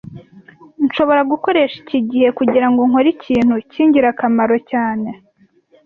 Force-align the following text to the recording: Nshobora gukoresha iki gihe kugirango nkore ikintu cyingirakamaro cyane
Nshobora 0.85 1.21
gukoresha 1.31 1.75
iki 1.83 1.99
gihe 2.09 2.27
kugirango 2.37 2.81
nkore 2.89 3.09
ikintu 3.15 3.55
cyingirakamaro 3.71 4.55
cyane 4.71 5.09